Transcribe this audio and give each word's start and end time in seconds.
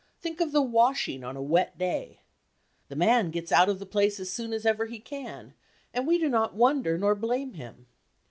Think 0.19 0.41
of 0.41 0.51
the 0.51 0.63
washing 0.63 1.23
on 1.23 1.37
a 1.37 1.43
wet 1.43 1.77
day! 1.77 2.21
The 2.89 2.95
man 2.95 3.29
gets 3.29 3.51
out 3.51 3.69
of 3.69 3.77
the 3.77 3.85
place 3.85 4.19
as 4.19 4.31
soon 4.31 4.51
as 4.51 4.65
ever 4.65 4.87
he 4.87 4.97
can, 4.99 5.53
and 5.93 6.07
we 6.07 6.17
do 6.17 6.27
not 6.27 6.55
wonder 6.55 6.97
nor 6.97 7.13
blame 7.13 7.53
him. 7.53 7.85